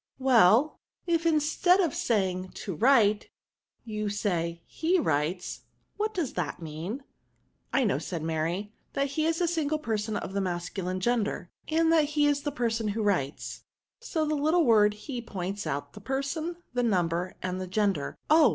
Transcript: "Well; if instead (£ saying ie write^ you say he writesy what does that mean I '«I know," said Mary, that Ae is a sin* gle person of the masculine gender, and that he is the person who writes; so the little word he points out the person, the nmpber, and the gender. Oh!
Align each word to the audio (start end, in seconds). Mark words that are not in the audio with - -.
"Well; 0.17 0.79
if 1.05 1.27
instead 1.27 1.79
(£ 1.79 1.93
saying 1.93 2.45
ie 2.67 2.73
write^ 2.73 3.25
you 3.85 4.09
say 4.09 4.63
he 4.65 4.97
writesy 4.99 5.59
what 5.95 6.11
does 6.15 6.33
that 6.33 6.59
mean 6.59 7.03
I 7.71 7.81
'«I 7.81 7.83
know," 7.83 7.99
said 7.99 8.23
Mary, 8.23 8.73
that 8.93 9.15
Ae 9.15 9.25
is 9.25 9.39
a 9.41 9.47
sin* 9.47 9.67
gle 9.67 9.77
person 9.77 10.17
of 10.17 10.33
the 10.33 10.41
masculine 10.41 11.01
gender, 11.01 11.51
and 11.67 11.91
that 11.93 12.05
he 12.05 12.25
is 12.25 12.41
the 12.41 12.51
person 12.51 12.87
who 12.87 13.03
writes; 13.03 13.61
so 13.99 14.25
the 14.25 14.33
little 14.33 14.65
word 14.65 14.95
he 14.95 15.21
points 15.21 15.67
out 15.67 15.93
the 15.93 16.01
person, 16.01 16.55
the 16.73 16.81
nmpber, 16.81 17.33
and 17.43 17.61
the 17.61 17.67
gender. 17.67 18.17
Oh! 18.27 18.49